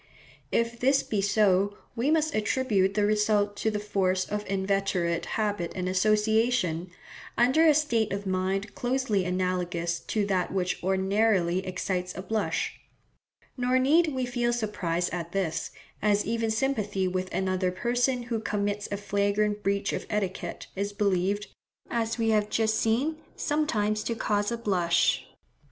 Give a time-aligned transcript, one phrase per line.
[0.51, 5.73] If this be so, we must attribute the result to the force of inveterate habit
[5.75, 6.89] and association,
[7.37, 12.79] under a state of mind closely analogous to that which ordinarily excites a blush;
[13.55, 15.69] nor need we feel surprise at this,
[16.01, 21.45] as even sympathy with another person who commits a flagrant breach of etiquette is believed,
[21.91, 25.27] as we have just seen, sometimes to cause a blush.